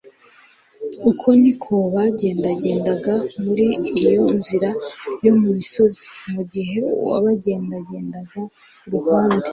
Uko 1.09 1.27
ni 1.41 1.51
ko 1.63 1.75
bagendagendaga 1.93 3.13
muri 3.43 3.67
iyo 4.01 4.21
nzira 4.37 4.69
yo 5.25 5.33
mu 5.39 5.47
misozi 5.57 6.05
mu 6.33 6.41
gihe 6.53 6.77
uwabagendaga 7.01 7.93
iruhande 8.87 9.49